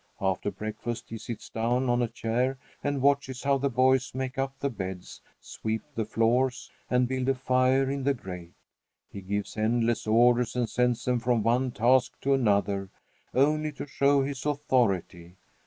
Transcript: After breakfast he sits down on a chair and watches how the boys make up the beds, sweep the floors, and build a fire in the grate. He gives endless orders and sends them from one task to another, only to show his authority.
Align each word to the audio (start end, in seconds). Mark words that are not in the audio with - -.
After 0.19 0.49
breakfast 0.49 1.09
he 1.09 1.19
sits 1.19 1.47
down 1.49 1.87
on 1.87 2.01
a 2.01 2.07
chair 2.07 2.57
and 2.83 3.03
watches 3.03 3.43
how 3.43 3.59
the 3.59 3.69
boys 3.69 4.15
make 4.15 4.35
up 4.39 4.57
the 4.57 4.71
beds, 4.71 5.21
sweep 5.39 5.83
the 5.93 6.05
floors, 6.05 6.71
and 6.89 7.07
build 7.07 7.29
a 7.29 7.35
fire 7.35 7.87
in 7.87 8.01
the 8.03 8.15
grate. 8.15 8.55
He 9.11 9.21
gives 9.21 9.57
endless 9.57 10.07
orders 10.07 10.55
and 10.55 10.67
sends 10.67 11.05
them 11.05 11.19
from 11.19 11.43
one 11.43 11.69
task 11.69 12.19
to 12.21 12.33
another, 12.33 12.89
only 13.35 13.71
to 13.73 13.85
show 13.85 14.23
his 14.23 14.43
authority. 14.43 15.35